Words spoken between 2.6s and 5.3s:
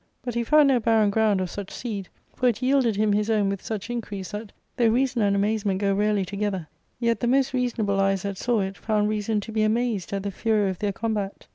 yielded him his own with such increase that, though reason